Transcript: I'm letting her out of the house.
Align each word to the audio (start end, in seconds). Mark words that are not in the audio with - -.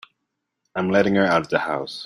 I'm 0.75 0.89
letting 0.89 1.13
her 1.13 1.25
out 1.27 1.41
of 1.41 1.49
the 1.49 1.59
house. 1.59 1.99